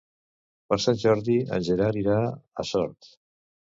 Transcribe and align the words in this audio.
Per 0.71 0.77
Sant 0.85 0.97
Jordi 1.03 1.35
en 1.57 1.67
Gerard 1.69 2.01
irà 2.05 2.17
a 2.65 2.67
Sort. 2.71 3.13